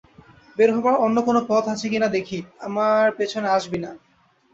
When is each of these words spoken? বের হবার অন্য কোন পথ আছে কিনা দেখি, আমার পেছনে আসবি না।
বের 0.57 0.69
হবার 0.75 0.95
অন্য 1.05 1.17
কোন 1.21 1.37
পথ 1.49 1.63
আছে 1.67 1.87
কিনা 1.89 2.07
দেখি, 2.07 2.39
আমার 2.59 3.05
পেছনে 3.17 3.47
আসবি 3.49 3.77
না। 3.77 3.91